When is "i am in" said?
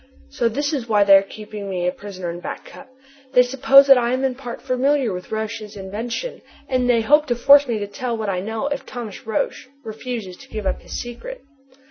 3.99-4.33